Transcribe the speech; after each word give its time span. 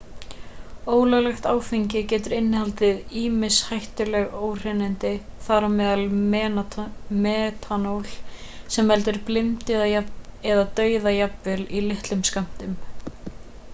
ólöglegt 0.91 1.47
áfengi 1.49 1.99
getur 2.11 2.33
innihaldið 2.37 3.11
ýmis 3.23 3.57
hættuleg 3.67 4.31
óhreinindi 4.47 5.11
þar 5.49 5.67
á 5.67 5.69
meðal 5.73 6.87
metanól 7.27 8.09
sem 8.77 8.91
veldur 8.93 9.19
blindu 9.29 9.77
eða 10.49 10.65
dauða 10.81 11.13
jafnvel 11.19 11.69
í 11.81 11.83
litlum 11.91 12.25
skömmtum 12.31 12.75